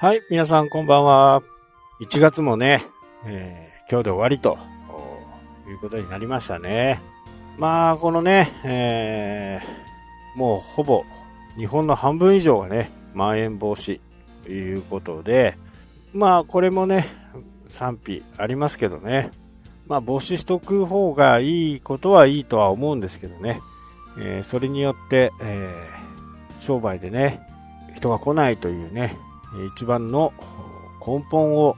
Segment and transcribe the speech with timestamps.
[0.00, 1.42] はい、皆さんこんばんは。
[2.00, 2.86] 1月もね、
[3.26, 4.56] えー今日で終わりと
[5.68, 7.02] いうことになりましたね。
[7.56, 11.02] まあ、このね、えーもうほぼ
[11.56, 13.98] 日本の半分以上がね、まん延防止
[14.44, 15.58] ということで、
[16.12, 17.08] まあ、これもね、
[17.68, 19.32] 賛否ありますけどね。
[19.88, 23.60] まあ、防止しとく方がいいことはいいとは思うんですけどね。
[24.16, 25.74] えーそれによって、え
[26.60, 27.40] 商売でね、
[27.96, 29.16] 人が来ないというね、
[29.66, 30.32] 一番の
[31.04, 31.76] 根本を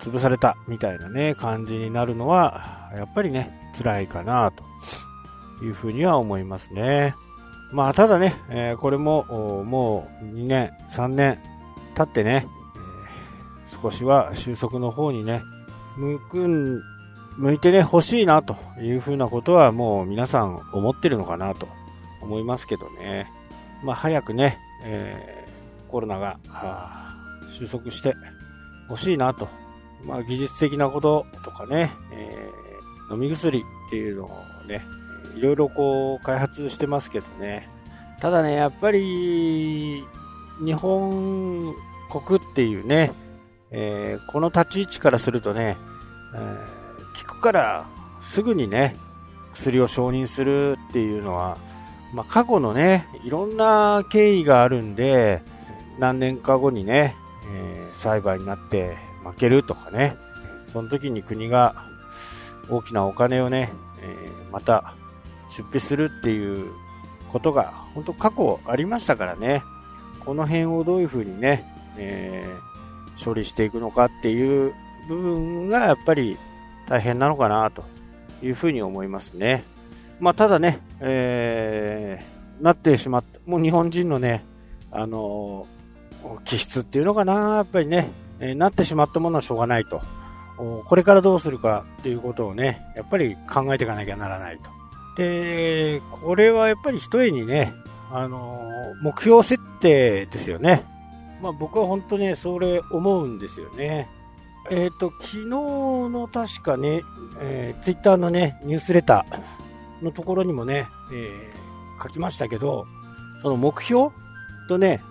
[0.00, 7.14] 潰されたみたいなね、感じになるのは、やっぱりね、辛いかなというふうには思いますね。
[7.72, 11.38] まあ、ただね、えこれも、もう2年、3年
[11.94, 12.46] 経ってね、
[13.66, 15.42] え少しは収束の方にね、
[15.96, 16.82] 向くん、
[17.36, 21.66] 向いてね、欲しいなというふうなことはもう皆さん思ってるのかなと
[22.20, 23.30] 思いますけどね。
[23.82, 25.44] まあ、早くね、えー
[25.94, 26.38] コロナが
[27.54, 28.16] 収束して
[28.90, 29.48] 欲しいなと。
[30.04, 32.64] まあ、技術的なこととかね、えー
[33.10, 34.28] 飲み薬っていうのを
[34.66, 34.82] ね、
[35.36, 37.68] いろいろこう開発してますけどね。
[38.18, 40.02] ただね、やっぱり、
[40.64, 41.74] 日本
[42.10, 43.12] 国っていうね、
[43.70, 45.76] えーこの立ち位置からするとね、
[46.34, 47.86] えー効くから
[48.22, 48.96] すぐにね、
[49.52, 51.58] 薬を承認するっていうのは、
[52.14, 55.42] まあ、過去のね、いろんな経緯があるんで、
[55.98, 57.16] 何年か後にね、
[57.52, 60.16] えー裁判になって負けるとかね、
[60.72, 61.74] その時に国が
[62.68, 64.94] 大きなお金をね、えーまた
[65.50, 66.72] 出費するっていう
[67.28, 69.62] ことが本当過去ありましたからね、
[70.24, 71.64] この辺をどういうふうにね、
[71.96, 74.74] えー処理していくのかっていう
[75.08, 76.36] 部分がやっぱり
[76.88, 77.84] 大変なのかなと
[78.42, 79.62] いうふうに思いますね。
[80.18, 84.44] まあ、ただね、えーなってしまった、もう日本人のね、
[84.90, 85.66] あの
[86.44, 90.00] 気質っていうのかな、やっぱりね、えなってしまったものはしょうがないと。
[90.56, 94.70] これからどうするかっていうことをね、やっぱり考えていかなきゃならないと。
[95.16, 97.72] で、これはやっぱり一重にね、
[98.12, 98.60] あの
[99.02, 100.84] 目標設定ですよね。
[101.42, 104.08] まあ僕は本当ね、それ思うんですよね。
[104.70, 107.02] えっ、と、昨日の確かね、
[107.40, 111.64] えー、ツイッターのね、ニュースレターのところにもね、えー
[112.02, 112.86] 書きましたけど、
[113.42, 114.10] その目標
[114.68, 115.02] とね、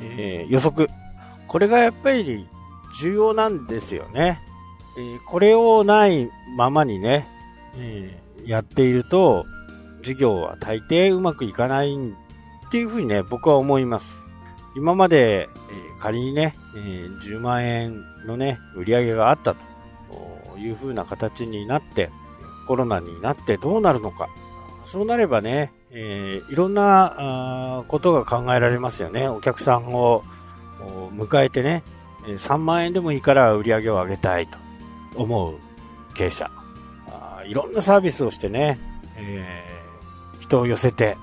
[0.00, 0.88] えー予測。
[1.46, 2.46] これがやっぱり
[3.00, 4.40] 重要なんですよね。
[4.96, 7.28] えーこれをないままにね、
[7.76, 9.44] えーやっていると、
[10.02, 14.30] 事業は大抵うまくいかないっていうふうにね、僕は思います。
[14.76, 15.48] 今まで、え
[16.00, 16.78] 仮にね、え
[17.24, 22.10] 10万円のね、売り上げがあったというふうな形になって、
[22.66, 24.28] コロナになってどうなるのか。
[24.86, 29.28] そうなればね、えーいろんなあことが考えられますよね。
[29.28, 30.22] お客さんを
[31.14, 31.82] 迎えてね、
[32.24, 34.58] 3万円でもいいから売り上げを上げたいと
[35.16, 35.54] 思う
[36.14, 36.50] 経営者。
[37.08, 38.78] あいろんなサービスをしてね、
[39.16, 39.78] えー
[40.40, 41.18] 人を寄せて、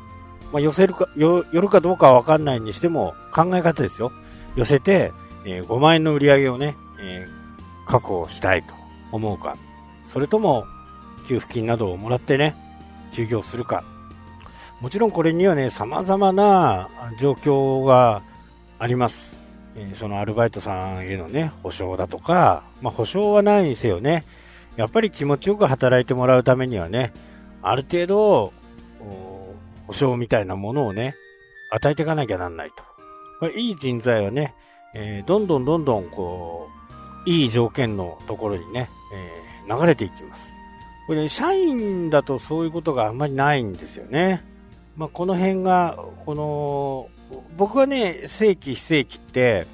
[0.53, 4.11] まあ、寄せるか、寄るかどうかはわかんないにしても考え方ですよ。
[4.55, 5.13] 寄せて、
[5.45, 7.45] えー5万円の売り上げをね、えー
[7.87, 8.73] 確保したいと
[9.11, 9.57] 思うか。
[10.07, 10.65] それとも、
[11.27, 12.55] 給付金などをもらってね、
[13.13, 13.83] 休業するか。
[14.81, 18.21] もちろんこれにはね、様々な状況が
[18.77, 19.37] あります。
[19.75, 24.25] えそのアルバイトさんへのね、保証だとか、まあ保証はないにせよね、
[24.75, 27.13] やっぱり気持ちよく働いてもらうためにはね、
[27.61, 28.53] ある程度、
[29.87, 31.15] 保証みたいなものをね、
[31.71, 32.83] 与えていかなきゃなんないと。
[33.39, 34.55] これいい人材はね、
[34.93, 36.69] えーどんどんどんどんこ
[37.25, 39.45] う、いい条件のところにね、えー
[39.79, 40.53] 流れていきます。
[41.07, 44.43] これ、ね、社員だとそういうことがあんまりないんですよね。
[44.95, 47.09] まあ、この辺が、この、
[47.57, 49.67] 僕はね、正規非正規って、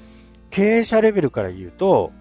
[0.50, 2.12] 経営者レベルから言うと、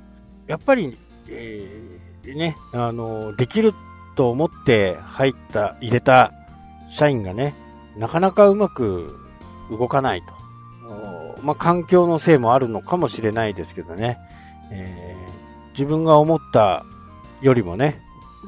[0.47, 0.97] やっぱり、
[1.27, 3.73] えーね、あの、できる
[4.15, 6.31] と思って入った、入れた
[6.87, 7.55] 社員がね、
[7.97, 9.17] なかなかうまく
[9.69, 10.41] 動かないと。
[11.41, 14.17] まあ、環境のせいもあるのかもしれないですけどね、
[14.71, 15.21] えー
[15.71, 16.85] 自分が思った
[17.41, 18.01] よりもね、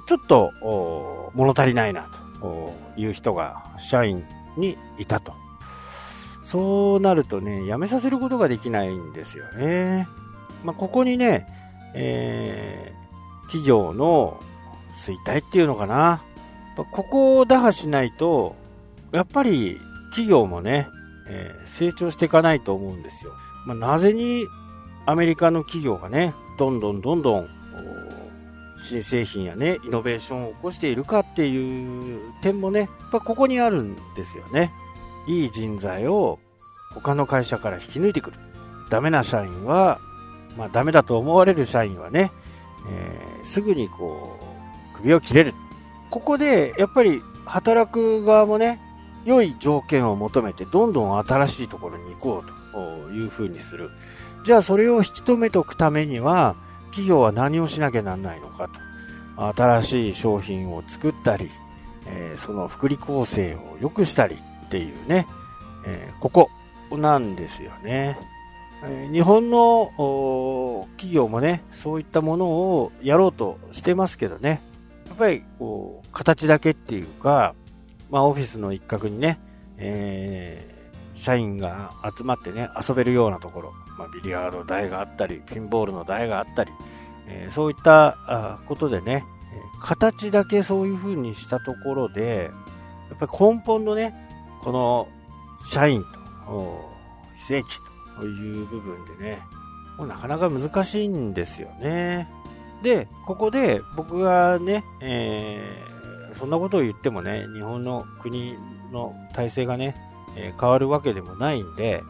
[0.05, 2.09] ちょっと物足りないな
[2.39, 4.25] という人が社員
[4.57, 5.33] にいたと。
[6.43, 10.07] そうなるとね、辞めさせることができないんですよね。
[10.63, 11.47] まあ、ここにね、
[11.93, 13.03] えー
[13.47, 14.39] 企業の
[15.05, 16.23] 衰退っていうのかな。
[16.75, 18.55] ここを打破しないと、
[19.11, 19.77] やっぱり
[20.09, 20.87] 企業もね、
[21.27, 23.33] えー成長していかないと思うんですよ。
[23.65, 24.45] まあ、なぜに
[25.05, 27.49] アメリカの企業がね、どんどんどんどん、
[28.79, 34.71] 新製品やね、イノベーションを起こしているかっていう点もね、やっぱここにあるんですよね。
[35.27, 36.39] いい人材を
[36.93, 38.37] 他の会社から引き抜いてくる。
[38.89, 39.99] ダメな社員は
[40.57, 42.31] まあダメだと思われる社員はね、
[42.89, 44.39] えー、すぐにこ
[44.93, 45.53] う、首を切れる。
[46.09, 48.79] ここで、やっぱり働く側もね、
[49.25, 53.89] 良い条件を求めてどんどん新しいところに行こうというふうにする。
[54.45, 56.55] じゃあそれを引き止めておくためには、
[56.93, 58.69] 企業は何をしなきゃなんないのか
[59.35, 59.53] と。
[59.55, 61.49] 新しい商品を作ったり、
[62.05, 65.27] えー、その福利厚生を良くしたりっていうね、
[65.87, 66.49] えー、ここ
[66.95, 68.19] なんですよね。
[68.83, 74.61] えー、日本の企業もね、そういったものをやろうとしてますけどね、
[75.07, 77.55] やっぱりこう、形だけっていうか、
[78.11, 79.39] まあオフィスの一角にね、
[79.77, 86.71] えー、社員が集まってね、遊べるようなところ、まあ、ビリヤード台があったり、ピンボールの台があったり、
[87.27, 89.25] えー、そういったことでね、
[89.81, 92.51] 形だけそういう風にしたところで、
[93.09, 94.13] やっぱり根本のね、
[94.61, 95.07] この
[95.65, 96.89] 社員と
[97.37, 97.73] 非正規
[98.17, 99.39] という部分でね、
[99.97, 102.29] もうなかなか難しいんですよね。
[102.81, 108.57] で、ここで僕がね、えー、そんなことを言ってもね、日本の国
[108.91, 109.95] の体制がね、
[110.35, 112.03] え、変わるわけでもないんで、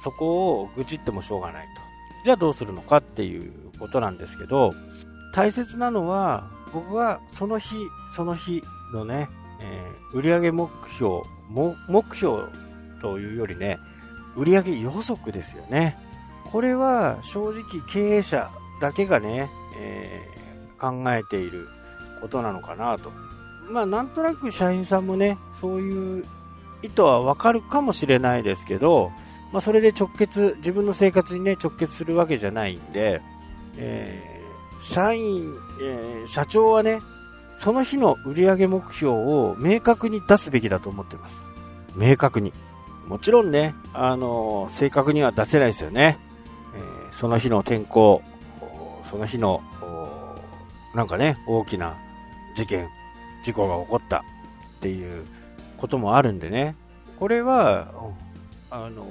[0.00, 1.82] そこを愚痴ってもしょうがないと。
[2.24, 4.72] じゃあどうするのかっていうことなんですけど、
[5.34, 7.74] 大切なのは、僕はその日、
[8.14, 8.62] その日
[8.92, 9.28] のね、
[9.60, 11.22] えー、売上目標、
[11.88, 12.44] 目標
[13.02, 13.78] というよりね、
[14.36, 15.98] 売上予測ですよね。
[16.50, 18.50] これは正直経営者
[18.80, 21.68] だけがね、えー、考えている
[22.20, 23.10] ことなのかなと。
[23.70, 26.24] まあなんとなく社員さんもね、そういう
[26.82, 29.10] 意図はわかるかもしれないですけど、
[29.54, 33.22] まあそれで直結、自分の生活にね、直結するわけじゃないんで、
[33.78, 34.34] えー
[34.84, 37.00] 社員、えー、社長はね、
[37.58, 41.40] その日の売上目標を明確に出すべきだと思ってます。
[41.96, 42.52] 明確に。
[43.06, 46.18] もちろんね、あのー、正確には出せないですよね。
[46.74, 48.22] え、その日の天候、
[49.10, 49.62] その日の、
[50.94, 51.96] なんかね、大きな
[52.54, 52.88] 事件、
[53.42, 54.22] 事故が起こったっ
[54.80, 55.24] ていう
[55.78, 56.76] こともあるんでね。
[57.18, 57.88] これは、
[58.70, 59.06] あの、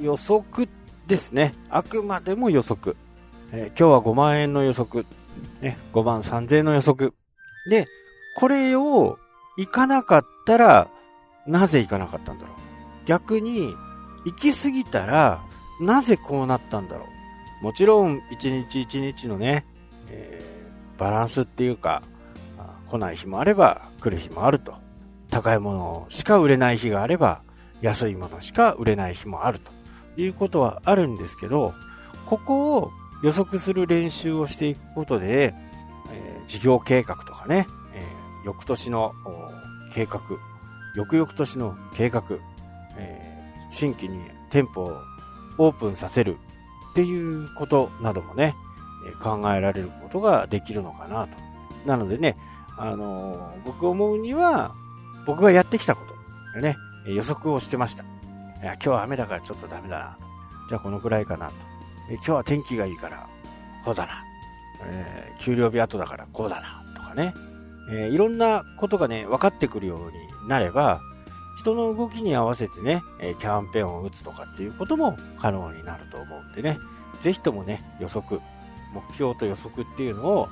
[0.00, 0.68] 予測
[1.06, 1.54] ですね。
[1.70, 2.96] あくまでも予測。
[3.52, 5.06] えー、今日は5万円の予測、
[5.60, 7.14] ね、5万3000円の予測。
[7.68, 7.86] で、
[8.36, 9.18] これを
[9.56, 10.88] 行かなかったら、
[11.46, 12.56] なぜ行かなかったんだろう。
[13.06, 13.74] 逆に、
[14.24, 15.42] 行き過ぎたら、
[15.80, 17.06] なぜこうなったんだろ
[17.60, 17.64] う。
[17.64, 19.66] もちろん、一日一日のね、
[20.08, 22.02] えー、バランスっていうか、
[22.88, 24.74] 来ない日もあれば、来る日もあると。
[25.30, 27.42] 高いものしか売れない日があれば、
[27.80, 29.70] 安いものしか売れない日もあると
[30.16, 31.74] いうことはあるんですけど、
[32.26, 35.54] ここを予測する練習をしていくことで、
[36.10, 39.14] えー、事業計画とかね、えー、翌年の
[39.94, 40.20] 計画、
[40.96, 42.22] 翌々年の計画、
[42.96, 44.18] えー、新規に
[44.50, 45.00] 店舗を
[45.58, 46.36] オープンさせる
[46.92, 48.54] っていうことなどもね、
[49.22, 51.36] 考えられることができるのかなと。
[51.86, 52.36] なのでね、
[52.78, 54.74] あのー、僕思うには、
[55.26, 56.14] 僕がやってきたこと
[56.60, 56.76] ね、
[57.06, 58.04] 予測をしてました。
[58.64, 60.18] いや、今日は雨だからちょっとダメだな。
[60.70, 61.52] じゃあこのくらいかなと。
[62.08, 63.28] え今日は天気がいいから、
[63.84, 64.24] こうだな。
[64.86, 66.82] えー、給料日後だからこうだな。
[66.96, 67.34] とかね。
[67.90, 71.02] えー、いろんなことがね、分かってくるようになれば、
[71.58, 76.78] 人の動きに合わせてね、えキャンペーンを打つとかっていうことも可能になると思うんでね、
[77.20, 78.40] ぜひともね、予測、
[78.94, 80.48] 目標と予測っていうのを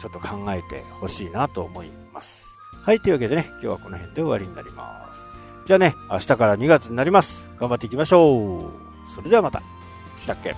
[0.00, 2.48] ちょっと考えてほしいなと思います。
[2.82, 5.27] はい、というわけでね、今日はこの辺で終わりになります。
[5.68, 7.50] じゃあね、明日から2月になります。
[7.60, 8.70] 頑張っていきましょ
[9.06, 9.10] う。
[9.14, 9.62] それではまた。
[10.16, 10.56] したっけ？